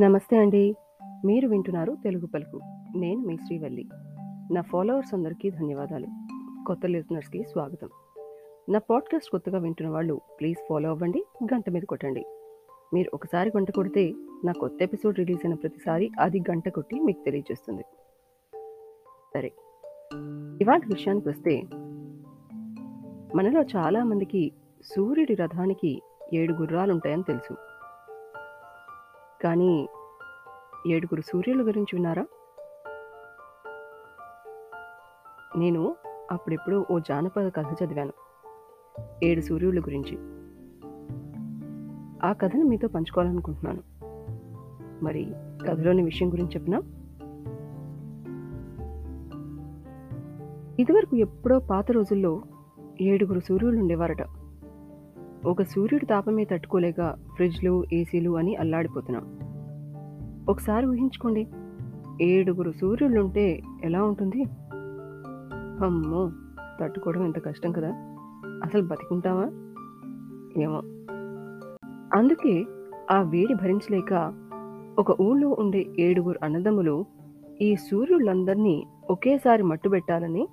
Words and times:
నమస్తే 0.00 0.36
అండి. 0.36 0.74
మీరు 1.24 1.48
వింటున్నారు 1.48 1.96
తెలుగు 2.04 2.26
పలుకు. 2.26 2.60
నేను 2.96 3.20
మీ 3.20 3.36
శ్రీవల్లి. 3.36 3.88
నా 4.52 4.60
ఫాలోవర్స్ 4.60 5.14
అందరికీ 5.14 5.50
ధన్యవాదాలు. 5.50 6.06
కొత్త 6.66 6.86
లిజనర్స్‌కి 6.86 7.42
స్వాగతం. 7.42 7.88
నా 8.68 8.78
పాడ్‌కాస్ట్ 8.78 9.30
కొత్తగా 9.30 9.58
వింటున్న 9.58 9.90
వాళ్ళు 9.90 10.20
ప్లీజ్ 10.40 10.58
ఫాలో 10.68 10.90
అవ్వండి. 10.90 11.24
గంట 11.44 11.70
మీద 11.70 11.82
కొట్టండి. 11.82 12.24
మీరు 12.94 13.10
ఒకసారి 13.14 13.52
గంట 13.56 13.70
కొడితే 13.70 14.14
నా 14.44 14.52
కొత్త 14.52 14.82
ఎపిసోడ్ 14.82 15.18
రిలీజ్ 15.18 15.46
అయిన 15.46 15.54
ప్రతిసారి 15.54 16.10
అది 16.20 16.40
గంట 16.40 16.68
కొట్టి 16.68 17.00
మీకు 17.00 17.24
తెలియజేస్తుంది. 17.24 17.82
సరే. 19.34 19.52
ఇవాళ 20.60 20.80
విషయానికి 20.86 21.28
వస్తే 21.28 21.62
మనలో 23.34 23.62
చాలామందికి 23.76 24.52
సూర్యుడి 24.84 25.34
రథానికి 25.34 26.02
7 26.32 26.52
గుర్రాలుంటాయని 26.52 27.22
తెలుసు. 27.22 27.75
కానీ 29.46 29.88
ఏడుగురు 30.86 31.20
సూర్యుల 31.20 31.66
గురించి 31.66 31.96
విన్నారా? 31.96 32.26
నేను 35.56 35.96
అప్పుడెప్పుడో 36.30 36.86
ఓ 36.90 36.98
జానపద 36.98 37.48
కథ 37.48 37.84
చదివాను. 37.84 38.12
ఏడు 39.24 39.40
సూర్యుల 39.40 39.80
గురించి. 39.80 40.18
ఆ 42.28 42.32
కథను 42.32 42.64
మీతో 42.64 42.88
పంచుకోవాలనుకుంటున్నాను. 42.88 43.82
మరి 45.04 45.34
కథలోని 45.68 46.02
విషయం 46.02 46.32
గురించి 46.32 46.54
చెప్పినా 46.54 46.78
ఇదివరకు 50.78 51.16
ఎప్పుడో 51.16 51.58
పాత 51.58 51.92
రోజుల్లో 51.92 52.42
ఏడుగురు 53.00 53.40
సూర్యులు 53.40 53.78
ఉండేవారట. 53.78 54.25
ఒక 55.46 55.62
సూర్యుడి 55.62 56.06
తాపమే 56.06 56.44
తట్టుకోలేక 56.44 57.00
ఫ్రిడ్జ్‌లు, 57.34 57.84
ఏసీలు 57.92 58.30
అని 58.30 58.54
అల్లాడిపోతున్నాం. 58.54 59.24
ఒకసారి 60.48 60.86
ఊహించుకోండి. 60.86 61.42
ఏడుగురు 62.22 62.72
సూర్యులుంటే 62.72 63.62
ఎలా 63.84 64.04
ఉంటుంది? 64.04 64.40
అమ్మో! 65.84 66.22
తట్టుకోవడం 66.80 67.24
ఎంత 67.24 67.38
కష్టం 67.38 67.72
కదా! 67.72 67.90
అసలు 68.64 68.82
బతికుంటామా? 68.82 69.46
ఏమో! 70.56 70.80
అందుకే 72.14 72.54
ఆ 73.10 73.22
వేడి 73.22 73.54
భరించలేక 73.54 74.12
ఒక 74.98 75.20
ఊళ్ళో 75.20 75.48
ఉండే 75.58 75.86
ఏడుగురు 75.98 76.38
అన్నదమ్ములు 76.42 77.06
ఈ 77.60 77.76
సూర్యులందరినీ 77.76 78.76
ఒకేసారి 79.10 79.62
మట్టుబెట్టాలని 79.62 80.44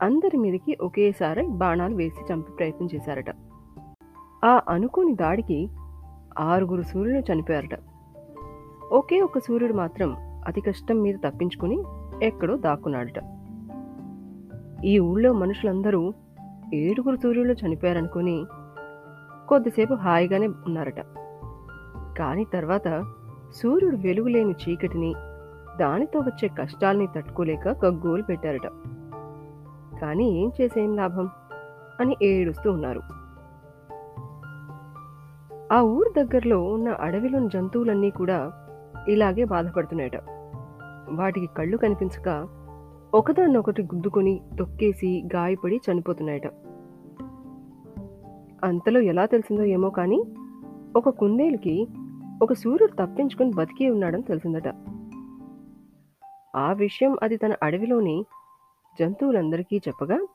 అందరి 0.00 0.36
మీదకి 0.36 0.76
ఒకేసారి 0.80 1.46
బాణాలు 1.52 1.94
వేసి 1.94 2.32
చంపే 2.32 2.52
ప్రయత్నం 2.56 2.88
చేశారట. 2.94 3.30
ఆ 4.44 4.60
అనుకోని 4.68 5.14
దాడికి 5.14 5.70
ఆరుగురు 6.38 6.82
సూర్యులు 6.82 7.32
చనిపోయారట. 7.32 7.78
ఒకే 8.92 9.20
ఒక్క 9.20 9.38
సూర్యుడు 9.38 9.72
మాత్రం 9.72 10.16
అతి 10.46 10.60
కష్టం 10.60 11.00
మీద 11.00 11.14
తప్పించుకుని 11.14 11.82
ఎక్కడో 12.22 12.56
దాక్కున్నాడట. 12.56 13.22
ఈ 14.84 14.98
ఊళ్ళో 14.98 15.32
మనుషులందరూ 15.32 16.12
ఏడుగురు 16.74 17.16
సూర్యులు 17.16 17.52
చనిపోయారనుకుని 17.52 18.44
కొద్దిసేపు 19.48 19.94
హాయిగానే 19.94 20.46
ఉన్నారట. 20.46 21.00
కానీ 22.18 22.44
తర్వాత 22.44 23.04
సూర్యుడు 23.54 23.96
వెలుగులేని 23.96 24.54
చీకటిని, 24.68 25.14
దానితో 25.80 26.20
వచ్చే 26.20 26.48
కష్టాల్ని 26.48 27.06
తట్టుకోలేక 27.06 27.68
గగ్గోలు 27.68 28.22
పెట్టారట. 28.22 28.66
కానీ 30.00 30.42
ఏం 30.42 30.52
చేసేం 30.60 30.96
లాభం 30.96 31.30
అని 32.00 32.16
ఏడుస్తూ 32.22 32.72
ఉన్నారు. 32.72 33.25
ఆ 35.72 35.80
ఊరు 35.80 36.12
దగ్గరలో 36.16 36.62
ఉన్న 36.62 36.88
అడవిలోని 36.88 37.48
జంతువులన్నీ 37.48 38.10
కూడా 38.10 38.52
ఇలాగే 39.08 39.44
బాధపడుతున్నాయట. 39.44 40.16
వాటికి 41.10 41.46
కళ్ళు 41.46 41.76
కనిపించక 41.76 42.48
ఒకదాన్నొకటి 43.14 43.82
గుద్దుకొని, 43.82 44.40
తొక్కేసి, 44.58 45.28
గాయపడి 45.34 45.80
చనిపోతున్నాయట. 45.92 46.46
అంతలో 48.64 49.00
ఎలా 49.00 49.26
తెలిసిందో 49.26 49.62
ఏమో 49.62 49.90
కానీ 49.90 50.24
ఒక 50.96 51.08
కుందేలుకి 51.08 51.88
ఒక 52.42 52.52
సూర్యుడు 52.52 52.92
తప్పించుకొని 52.92 53.50
బతికి 53.50 53.90
ఉన్నాడని 53.90 54.22
తెలిసిందట. 54.22 54.68
ఆ 56.56 56.72
విషయం 56.72 57.16
అది 57.22 57.36
తన 57.36 57.52
అడవిలోని 57.62 58.24
జంతువులందరికీ 59.00 59.80
చెప్పగా 59.88 60.26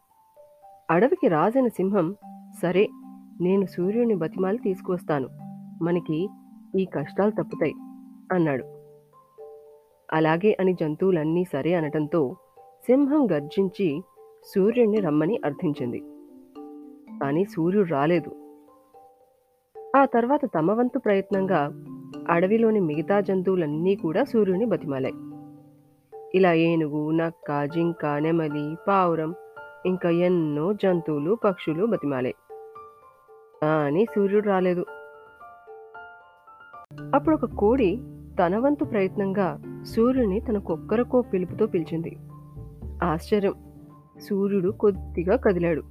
అడవికి 0.92 1.28
రాజైన 1.28 1.68
సింహం 1.68 2.16
సరే 2.62 2.90
నేను 3.42 3.66
సూర్యుని 3.66 4.16
బతిమాలి 4.16 4.58
తీసుకువస్తాను. 4.58 5.28
మనకి 5.84 6.30
ఈ 6.76 6.86
కష్టాలు 6.86 7.32
తప్పుతాయి 7.32 7.74
అన్నాడు. 8.32 8.64
అలాగే 10.14 10.58
అని 10.60 10.74
జంతువులన్నీ 10.74 11.44
సరే 11.44 11.74
అనటంతో 11.74 12.36
సింహం 12.86 13.28
గర్జించి 13.32 14.02
సూర్యుడిని 14.56 15.00
రమ్మని 15.00 15.42
అర్థించింది. 15.46 16.00
కానీ 17.22 17.46
సూర్యుడు 17.46 17.90
రాలేదు. 17.90 18.32
ఆ 19.96 20.06
తర్వాత 20.06 20.40
తమ 20.46 20.72
వంతు 20.72 21.00
ప్రయత్నంగా 21.00 21.84
అడవిలోని 22.30 22.80
మిగతా 22.80 23.20
జంతువులన్నీ 23.20 23.96
కూడా 23.96 24.24
సూర్యుడిని 24.24 24.66
బతిమాలాయి. 24.66 25.14
ఇలా 26.36 26.54
ఏనుగు, 26.54 27.12
నక్క, 27.12 27.66
జింక, 27.66 28.06
నెమలి, 28.06 28.76
పావురం 28.88 29.36
ఇంకా 29.86 30.10
ఎన్నో 30.10 30.74
జంతువులు, 30.74 31.38
పక్షులు 31.44 31.86
బతిమాలాయి. 31.86 32.36
కానీ 33.64 34.06
సూర్యుడు 34.06 34.48
రాలేదు. 34.48 34.86
అప్పుడు 37.16 37.36
ఒక 37.36 37.46
కోడి 37.46 38.00
తన 38.40 38.58
వంతు 38.58 38.84
ప్రయత్నంగా 38.84 39.60
సూర్యుని 39.84 40.40
తన 40.40 40.58
కుక్కరకో 40.58 41.22
పిలుపుతో 41.22 41.66
పిలిచింది. 41.66 42.18
ఆశ్చర్యం! 43.04 43.54
సూర్యుడు 44.30 44.70
కొద్దిగా 44.70 45.36
కదిలాడు. 45.36 45.82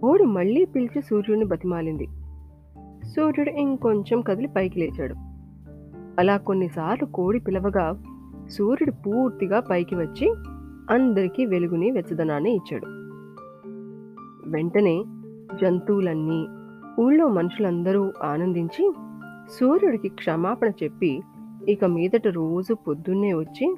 కోడి 0.00 0.24
మళ్ళీ 0.24 0.64
పిలిచి 0.64 1.02
సూర్యుడిని 1.02 1.44
బతిమాలింది. 1.44 2.06
సూర్యుడు 3.06 3.50
ఇంకొంచెం 3.50 4.20
కదిలి 4.20 4.48
పైకి 4.48 4.80
లేచాడు. 4.80 5.14
అలా 6.18 6.36
కొన్నిసార్లు 6.36 7.06
కోడి 7.06 7.40
పిలవగా 7.40 7.86
సూర్యుడు 8.50 8.90
పూర్తిగా 8.90 9.60
పైకి 9.60 9.94
వచ్చి 9.94 10.28
అందరికీ 10.90 11.46
వెలుగుని, 11.46 11.90
వెచ్చదనాన్ని 11.90 12.54
ఇచ్చాడు. 12.54 12.86
వెంటనే 14.50 15.04
జంతువులన్నీ, 15.60 16.46
ఊళ్ళో 17.00 17.28
మనుషులందరూ 17.28 18.12
ఆనందించి 18.22 18.92
సూర్యుడికి 19.50 20.08
క్షమాపణ 20.08 20.68
చెప్పి 20.68 21.22
ఇక 21.68 21.84
మీదట 21.84 22.26
రోజు 22.26 22.74
పొద్దున్నే 22.74 23.34
వచ్చి 23.34 23.76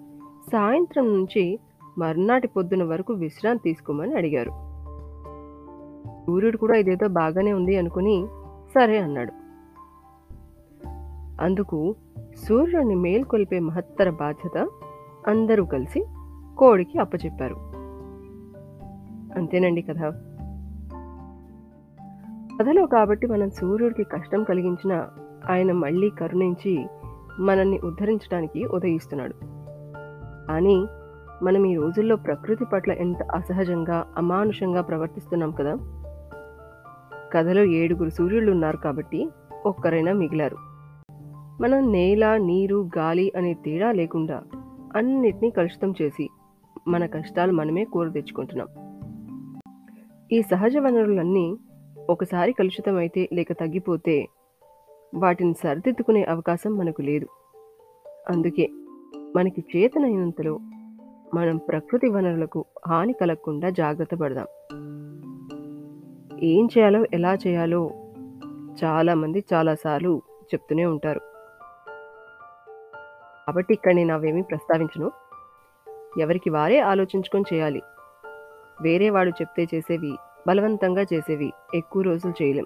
సాయంత్రం 0.52 1.12
నుంచి 1.12 1.58
మర్నాటి 1.98 2.48
పొద్దున 2.48 2.84
వరకు 2.84 3.12
విశ్రాంతి 3.12 3.62
తీసుకోమని 3.64 4.14
అడిగారు. 4.14 4.50
సూర్యుడు 6.26 6.56
కూడా 6.56 6.76
ఇదేదో 6.76 7.08
బాగానే 7.08 7.52
ఉంది 7.52 7.76
అనుకుని 7.76 8.26
సరే 8.74 8.98
అన్నాడు. 8.98 9.32
అందుకు 11.40 11.94
సూర్యుడిని 12.48 12.94
మేల్కొల్పే 12.94 13.58
మహత్తర 13.58 14.10
బాధ్యత 14.10 14.68
అందరూ 15.28 15.64
కలిసి 15.64 16.06
కోడికి 16.58 16.98
అప్పచెప్పారు. 16.98 17.54
అంతేనండి 19.38 19.82
కథ. 19.82 20.25
కథలో 22.60 22.86
కాబట్టి 22.86 23.26
మనం 23.26 23.50
సూర్యుడికి 23.50 24.04
కష్టం 24.04 24.44
కలిగించిన 24.44 25.08
ఆయన 25.50 25.72
మళ్ళీ 25.72 26.10
కరుణించి 26.10 26.86
మనల్ని 27.40 27.80
ఉద్ధరించడానికి 27.84 28.64
ఉదయిస్తున్నాడు. 28.64 29.34
కానీ 30.46 30.86
మనం 31.42 31.66
ఈ 31.66 31.76
రోజుల్లో 31.76 32.16
ప్రకృతి 32.16 32.64
పట్ల 32.64 32.92
ఎంత 32.92 33.22
అసహజంగా, 33.22 34.14
అమానుషంగా 34.16 34.82
ప్రవర్తిస్తున్నాం 34.82 35.50
కదా! 35.50 35.76
కథలో 37.32 37.64
ఏడుగురు 37.64 38.08
సూర్యులున్నారు 38.08 38.76
కాబట్టి 38.76 39.28
ఒక్కరైనా 39.66 40.12
మిగిలారు. 40.12 40.56
మనం 41.60 41.92
నేల, 41.92 42.36
నీరు, 42.36 42.90
గాలి 42.98 43.32
అనే 43.36 43.54
తేడా 43.54 43.92
లేకుండా 43.92 44.42
అన్నిటినీ 44.96 45.50
కలుషితం 45.50 45.94
చేసి 46.02 46.28
మన 46.88 47.06
కష్టాలు 47.06 47.52
మనమే 47.52 47.84
కూర 47.84 48.08
తెచ్చుకుంటున్నాం. 48.08 48.68
ఈ 50.32 50.42
సహజ 50.42 50.76
వనరులన్నీ 50.76 51.58
ఒకసారి 52.10 52.52
కలుషితమైతే 52.52 53.28
లేక 53.32 53.52
తగ్గిపోతే 53.52 54.28
వాటిని 55.14 55.54
సరిదిద్దుకునే 55.54 56.24
అవకాశం 56.24 56.78
మనకు 56.78 57.02
లేదు. 57.02 57.26
అందుకే 58.30 58.68
మనకి 59.36 59.64
చేతనైనంతలో 59.76 60.58
మనం 61.34 61.56
ప్రకృతి 61.56 62.08
వనరులకు 62.08 62.64
హాని 62.88 63.12
కలగకుండా 63.12 63.70
జాగ్రత్త 63.70 64.14
పడదాం. 64.14 64.46
ఏం 66.42 66.68
చేయాలో, 66.78 67.04
ఎలా 67.14 67.34
చేయాలో 67.34 67.90
చాలామంది 68.84 69.44
చాలా 69.52 69.74
సార్లు 69.74 70.22
చెప్తూనే 70.44 70.84
ఉంటారు. 70.84 71.20
కాబట్టి 73.46 73.74
ఇక్కడ 73.74 73.94
నేను 73.94 74.14
అవేమీ 74.14 74.42
ప్రస్తావించను. 74.42 75.10
ఎవరికి 76.20 76.50
వారే 76.50 76.78
ఆలోచించుకొని 76.78 77.44
చేయాలి. 77.54 77.82
వేరే 78.82 79.10
వాడు 79.10 79.30
చెప్తే 79.30 79.66
చేసేవి, 79.74 80.16
బలవంతంగా 80.46 81.02
చేసేవి 81.02 81.52
ఎక్కువ 81.74 82.02
రోజులు 82.02 82.42
చేయలేం. 82.42 82.64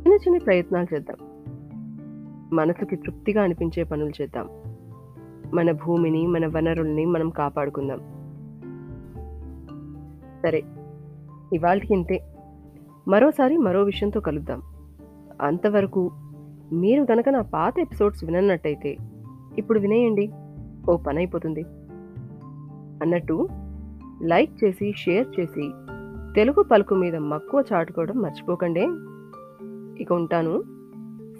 చిన్న 0.00 0.12
చిన్న 0.12 0.38
ప్రయత్నాలు 0.38 0.94
చేద్దాం. 0.94 1.44
మనసుకి 2.52 2.96
తృప్తిగా 2.96 3.42
అనిపించే 3.42 3.84
పనులు 3.84 4.22
చేద్దాం. 4.22 4.48
మన 5.54 5.72
భూమిని 5.72 6.26
మన 6.26 6.46
వనరుల్ని 6.46 7.04
మనం 7.04 7.30
కాపాడుకుందాం. 7.30 7.98
సరే 10.42 10.62
ఇవాళకి 11.52 11.94
ఇంతే. 11.94 12.24
మరోసారి 13.08 13.58
మరో 13.58 13.82
విషయంతో 13.82 14.20
కలుద్దాం. 14.20 14.62
అంతవరకు 15.40 16.10
మీరు 16.72 17.02
గనక 17.12 17.28
నా 17.28 17.42
పాత 17.42 17.78
ఎపిసోడ్స్ 17.78 18.24
వినన్నట్టయితే 18.24 18.96
ఇప్పుడు 19.58 19.80
వినేయండి. 19.80 20.32
ఓ 20.90 20.96
పని 20.96 21.18
అయిపోతుంది 21.18 21.62
అన్నట్టు 23.02 23.48
లైక్ 24.22 24.64
చేసి 24.64 24.92
షేర్ 24.96 25.40
చేసి 25.40 25.72
తెలుగు 26.34 26.62
పలుకు 26.62 26.94
మీద 26.94 27.16
మక్కువ 27.16 27.64
చాటుకోవడం 27.72 28.14
మర్చిపోకండి. 28.14 28.88
ఇక 30.02 30.12
ఉంటాను. 30.12 30.62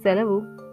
సెలవు. 0.03 0.64